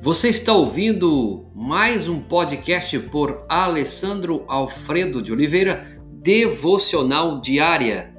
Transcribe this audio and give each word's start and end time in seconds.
Você 0.00 0.28
está 0.28 0.52
ouvindo 0.52 1.46
mais 1.52 2.08
um 2.08 2.20
podcast 2.20 2.96
por 3.10 3.42
Alessandro 3.48 4.44
Alfredo 4.46 5.20
de 5.20 5.32
Oliveira, 5.32 6.00
Devocional 6.22 7.40
Diária. 7.40 8.14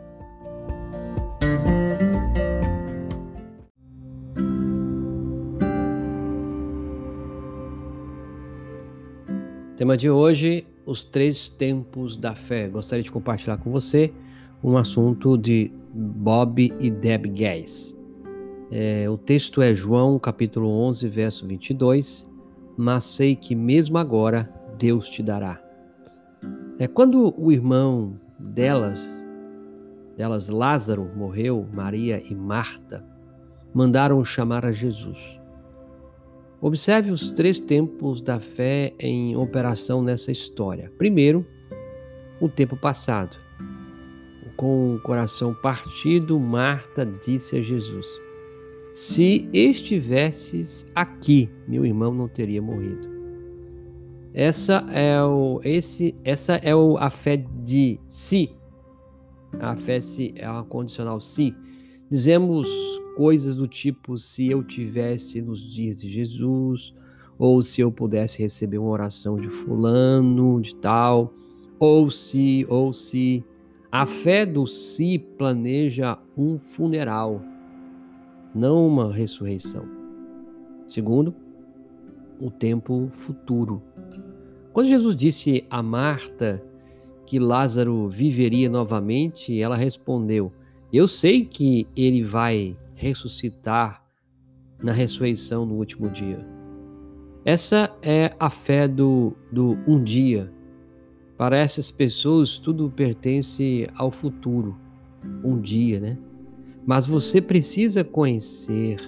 Tema 9.78 9.96
de 9.96 10.10
hoje: 10.10 10.68
os 10.86 11.06
três 11.06 11.48
tempos 11.48 12.18
da 12.18 12.36
fé. 12.36 12.68
Gostaria 12.68 13.04
de 13.04 13.12
compartilhar 13.12 13.58
com 13.58 13.72
você 13.72 14.12
um 14.62 14.78
assunto 14.78 15.38
de 15.38 15.72
Bob 15.94 16.74
e 16.78 16.92
Deb 16.92 17.28
Gass. 17.28 17.98
É, 18.72 19.10
o 19.10 19.18
texto 19.18 19.62
é 19.62 19.74
João 19.74 20.20
capítulo 20.20 20.70
11, 20.70 21.08
verso 21.10 21.48
22. 21.48 22.28
Mas 22.78 23.04
sei 23.04 23.36
que 23.36 23.56
mesmo 23.56 23.98
agora 23.98 24.50
Deus 24.78 25.10
te 25.10 25.24
dará. 25.24 25.62
É 26.78 26.88
quando 26.88 27.34
o 27.38 27.52
irmão 27.52 28.20
delas, 28.40 29.00
delas 30.16 30.48
Lázaro 30.48 31.10
morreu, 31.16 31.68
Maria 31.74 32.22
e 32.24 32.34
Marta 32.34 33.06
mandaram 33.74 34.24
chamar 34.24 34.66
a 34.66 34.72
Jesus. 34.72 35.40
Observe 36.62 37.12
os 37.12 37.32
três 37.32 37.60
tempos 37.60 38.22
da 38.22 38.40
fé 38.40 38.94
em 39.00 39.36
operação 39.36 40.02
nessa 40.02 40.32
história. 40.32 40.92
Primeiro, 40.98 41.46
o 42.40 42.48
tempo 42.48 42.78
passado. 42.78 43.38
Com 44.56 44.96
o 44.96 45.00
coração 45.00 45.54
partido, 45.54 46.38
Marta 46.40 47.06
disse 47.06 47.58
a 47.58 47.62
Jesus: 47.62 48.08
se 48.92 49.48
estivesses 49.54 50.86
aqui, 50.96 51.50
meu 51.68 51.86
irmão 51.86 52.14
não 52.14 52.28
teria 52.28 52.62
morrido. 52.62 53.08
Essa 54.34 54.86
é 54.92 55.24
o 55.24 55.60
esse 55.64 56.16
essa 56.24 56.56
é 56.58 56.76
o, 56.76 56.98
a 56.98 57.10
fé 57.10 57.38
de 57.64 58.00
se. 58.08 58.52
A 59.60 59.76
fé 59.76 60.00
se 60.00 60.34
é 60.36 60.46
a 60.46 60.64
condicional 60.64 61.20
se. 61.20 61.56
Dizemos 62.10 62.68
coisas 63.16 63.56
do 63.56 63.68
tipo 63.68 64.18
se 64.18 64.48
eu 64.48 64.64
tivesse 64.64 65.42
nos 65.42 65.62
dias 65.62 66.00
de 66.00 66.10
Jesus, 66.10 66.94
ou 67.38 67.62
se 67.62 67.82
eu 67.82 67.92
pudesse 67.92 68.40
receber 68.40 68.78
uma 68.78 68.90
oração 68.90 69.36
de 69.36 69.50
fulano, 69.50 70.60
de 70.62 70.76
tal, 70.76 71.34
ou 71.80 72.10
se, 72.10 72.66
ou 72.70 72.92
se. 72.94 73.44
A 73.92 74.06
fé 74.06 74.46
do 74.46 74.68
se 74.68 75.18
planeja 75.18 76.18
um 76.38 76.58
funeral 76.58 77.42
não 78.54 78.88
uma 78.88 79.14
ressurreição. 79.14 79.86
Segundo, 80.88 81.36
o 82.40 82.50
tempo 82.50 83.10
futuro. 83.14 83.82
Quando 84.74 84.88
Jesus 84.88 85.16
disse 85.16 85.66
a 85.70 85.84
Marta 85.84 86.64
que 87.26 87.38
Lázaro 87.38 88.08
viveria 88.08 88.70
novamente, 88.70 89.60
ela 89.60 89.76
respondeu: 89.76 90.52
Eu 90.92 91.08
sei 91.08 91.46
que 91.46 91.88
ele 91.96 92.24
vai 92.24 92.76
ressuscitar 92.96 94.04
na 94.82 94.92
ressurreição 94.92 95.66
no 95.66 95.76
último 95.76 96.10
dia. 96.10 96.46
Essa 97.46 97.96
é 98.02 98.34
a 98.40 98.50
fé 98.50 98.88
do, 98.88 99.34
do 99.52 99.78
um 99.88 100.02
dia. 100.04 100.52
Para 101.38 101.58
essas 101.58 101.90
pessoas, 101.90 102.58
tudo 102.58 102.90
pertence 102.90 103.88
ao 103.96 104.12
futuro. 104.12 104.76
Um 105.44 105.60
dia, 105.60 106.00
né? 106.00 106.18
Mas 106.86 107.06
você 107.06 107.42
precisa 107.42 108.04
conhecer 108.04 109.00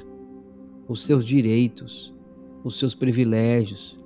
os 0.87 1.03
seus 1.03 1.25
direitos, 1.25 2.13
os 2.63 2.77
seus 2.77 2.93
privilégios, 2.93 3.97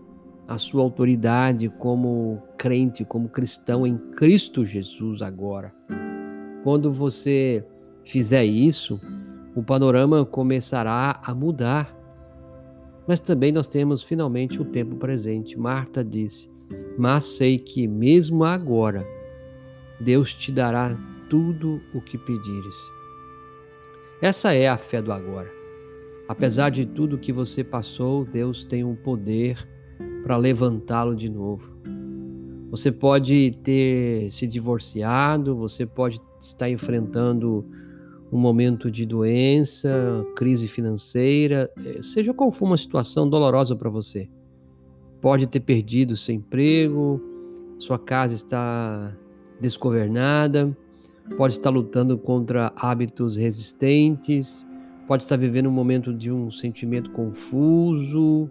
a 0.47 0.57
sua 0.57 0.83
autoridade 0.83 1.69
como 1.79 2.41
crente, 2.57 3.03
como 3.03 3.29
cristão 3.29 3.85
em 3.85 3.97
Cristo 3.97 4.65
Jesus 4.65 5.21
agora. 5.21 5.73
Quando 6.63 6.91
você 6.91 7.65
fizer 8.03 8.45
isso, 8.45 8.99
o 9.55 9.63
panorama 9.63 10.25
começará 10.25 11.19
a 11.23 11.33
mudar. 11.33 11.95
Mas 13.07 13.19
também 13.19 13.51
nós 13.51 13.67
temos 13.67 14.03
finalmente 14.03 14.61
o 14.61 14.65
tempo 14.65 14.95
presente. 14.95 15.57
Marta 15.57 16.03
disse: 16.03 16.51
Mas 16.97 17.25
sei 17.25 17.57
que 17.57 17.87
mesmo 17.87 18.43
agora 18.43 19.05
Deus 19.99 20.33
te 20.33 20.51
dará 20.51 20.97
tudo 21.29 21.81
o 21.93 22.01
que 22.01 22.17
pedires. 22.17 22.75
Essa 24.21 24.53
é 24.53 24.67
a 24.67 24.77
fé 24.77 25.01
do 25.01 25.11
agora. 25.11 25.51
Apesar 26.27 26.69
de 26.69 26.85
tudo 26.85 27.17
que 27.17 27.33
você 27.33 27.63
passou, 27.63 28.25
Deus 28.25 28.63
tem 28.63 28.83
um 28.83 28.95
poder 28.95 29.67
para 30.23 30.37
levantá-lo 30.37 31.15
de 31.15 31.29
novo. 31.29 31.75
Você 32.71 32.91
pode 32.91 33.59
ter 33.63 34.31
se 34.31 34.47
divorciado, 34.47 35.55
você 35.55 35.85
pode 35.85 36.19
estar 36.39 36.69
enfrentando 36.69 37.65
um 38.31 38.39
momento 38.39 38.89
de 38.89 39.05
doença, 39.05 40.25
crise 40.35 40.67
financeira, 40.67 41.69
eh, 41.85 42.01
seja 42.01 42.33
qual 42.33 42.51
for 42.51 42.65
uma 42.65 42.77
situação 42.77 43.29
dolorosa 43.29 43.75
para 43.75 43.89
você. 43.89 44.27
Pode 45.21 45.45
ter 45.47 45.59
perdido 45.59 46.17
seu 46.17 46.33
emprego, 46.33 47.21
sua 47.77 47.99
casa 47.99 48.33
está 48.33 49.15
desgovernada, 49.59 50.75
pode 51.37 51.53
estar 51.53 51.69
lutando 51.69 52.17
contra 52.17 52.71
hábitos 52.75 53.35
resistentes, 53.35 54.65
pode 55.07 55.23
estar 55.23 55.37
vivendo 55.37 55.67
um 55.67 55.71
momento 55.71 56.13
de 56.13 56.31
um 56.31 56.51
sentimento 56.51 57.11
confuso, 57.11 58.49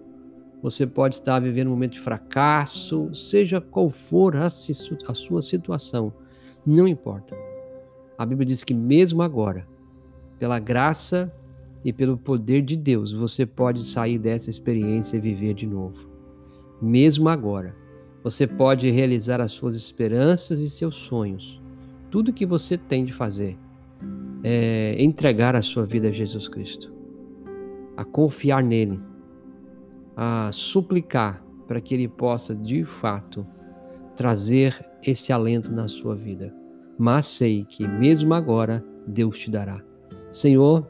você 0.63 0.87
pode 0.87 1.17
estar 1.17 1.41
vivendo 1.41 1.69
um 1.69 1.71
momento 1.71 1.93
de 1.93 2.01
fracasso, 2.01 3.15
seja 3.15 3.61
qual 3.61 3.91
for 3.91 4.37
a, 4.37 4.47
a 4.47 5.15
sua 5.15 5.43
situação, 5.43 6.13
não 6.67 6.89
importa. 6.89 7.37
A 8.19 8.27
Bíblia 8.27 8.47
diz 8.47 8.65
que 8.65 8.75
mesmo 8.75 9.23
agora, 9.23 9.67
pela 10.39 10.59
graça 10.59 11.33
e 11.85 11.93
pelo 11.93 12.17
poder 12.17 12.63
de 12.63 12.77
Deus, 12.77 13.13
você 13.13 13.45
pode 13.45 13.85
sair 13.85 14.19
dessa 14.19 14.51
experiência 14.51 15.17
e 15.17 15.21
viver 15.21 15.55
de 15.55 15.67
novo. 15.67 16.09
Mesmo 16.81 17.29
agora, 17.29 17.75
você 18.23 18.47
pode 18.47 18.91
realizar 18.91 19.41
as 19.41 19.53
suas 19.53 19.77
esperanças 19.77 20.61
e 20.61 20.69
seus 20.69 20.95
sonhos 20.95 21.63
tudo 22.15 22.33
que 22.33 22.47
você 22.47 22.79
tem 22.79 23.05
de 23.05 23.13
fazer 23.13 23.59
é 24.45 24.95
entregar 25.03 25.57
a 25.57 25.63
sua 25.63 25.85
vida 25.85 26.11
a 26.11 26.13
Jesus 26.13 26.47
Cristo, 26.47 26.95
a 27.97 28.05
confiar 28.05 28.63
nele, 28.63 29.01
a 30.17 30.49
suplicar 30.53 31.45
para 31.67 31.81
que 31.81 31.93
ele 31.93 32.07
possa 32.07 32.55
de 32.55 32.85
fato 32.85 33.45
trazer 34.15 34.81
esse 35.03 35.33
alento 35.33 35.73
na 35.73 35.89
sua 35.89 36.15
vida. 36.15 36.55
Mas 36.97 37.27
sei 37.27 37.65
que 37.65 37.85
mesmo 37.85 38.33
agora 38.33 38.85
Deus 39.09 39.37
te 39.37 39.51
dará. 39.51 39.83
Senhor, 40.31 40.87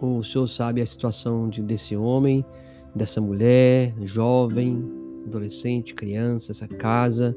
o 0.00 0.22
Senhor 0.22 0.46
sabe 0.46 0.80
a 0.80 0.86
situação 0.86 1.48
de, 1.48 1.60
desse 1.60 1.96
homem, 1.96 2.46
dessa 2.94 3.20
mulher, 3.20 3.92
jovem, 4.02 4.88
adolescente, 5.26 5.94
criança, 5.94 6.52
essa 6.52 6.68
casa 6.68 7.36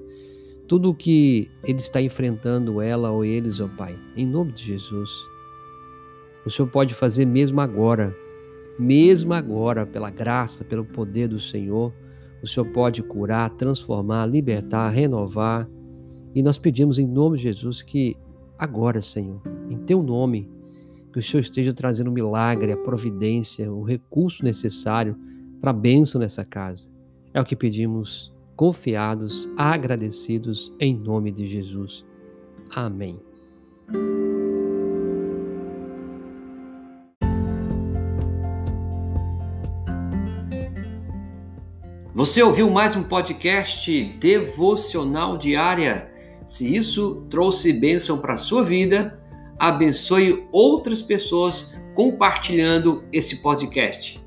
tudo 0.67 0.89
o 0.89 0.95
que 0.95 1.49
ele 1.63 1.77
está 1.77 2.01
enfrentando, 2.01 2.81
ela 2.81 3.11
ou 3.11 3.23
eles, 3.23 3.59
ó 3.59 3.67
Pai, 3.67 3.97
em 4.15 4.27
nome 4.27 4.51
de 4.51 4.63
Jesus. 4.63 5.09
O 6.45 6.49
Senhor 6.49 6.67
pode 6.69 6.93
fazer 6.93 7.25
mesmo 7.25 7.61
agora, 7.61 8.15
mesmo 8.77 9.33
agora, 9.33 9.85
pela 9.85 10.09
graça, 10.09 10.63
pelo 10.63 10.85
poder 10.85 11.27
do 11.27 11.39
Senhor. 11.39 11.93
O 12.43 12.47
Senhor 12.47 12.67
pode 12.71 13.01
curar, 13.01 13.49
transformar, 13.51 14.25
libertar, 14.25 14.89
renovar. 14.89 15.67
E 16.33 16.43
nós 16.43 16.57
pedimos 16.57 16.99
em 16.99 17.07
nome 17.07 17.37
de 17.37 17.43
Jesus 17.43 17.81
que 17.81 18.15
agora, 18.57 19.01
Senhor, 19.01 19.41
em 19.69 19.77
teu 19.77 20.03
nome, 20.03 20.49
que 21.13 21.19
o 21.19 21.23
Senhor 21.23 21.41
esteja 21.41 21.73
trazendo 21.73 22.09
o 22.09 22.13
milagre, 22.13 22.71
a 22.71 22.77
providência, 22.77 23.71
o 23.71 23.83
recurso 23.83 24.43
necessário 24.43 25.15
para 25.61 25.71
a 25.71 25.73
bênção 25.73 26.19
nessa 26.19 26.43
casa. 26.43 26.89
É 27.33 27.39
o 27.39 27.45
que 27.45 27.55
pedimos 27.55 28.34
confiados, 28.55 29.49
agradecidos 29.57 30.73
em 30.79 30.95
nome 30.95 31.31
de 31.31 31.47
Jesus. 31.47 32.05
Amém. 32.69 33.19
Você 42.13 42.41
ouviu 42.41 42.69
mais 42.69 42.95
um 42.95 43.03
podcast 43.03 44.03
devocional 44.19 45.37
diária? 45.37 46.09
Se 46.47 46.73
isso 46.73 47.25
trouxe 47.29 47.73
bênção 47.73 48.19
para 48.19 48.35
a 48.35 48.37
sua 48.37 48.63
vida, 48.63 49.19
abençoe 49.59 50.47
outras 50.51 51.01
pessoas 51.01 51.73
compartilhando 51.93 53.03
esse 53.11 53.41
podcast. 53.41 54.23